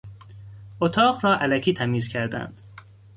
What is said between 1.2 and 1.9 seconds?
را الکی